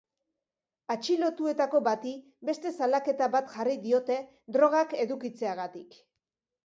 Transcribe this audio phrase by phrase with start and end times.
[0.93, 2.13] Atxilotuetako bati
[2.51, 4.17] beste salaketa bat jarri diote
[4.57, 6.01] drogak edukitzeagatik.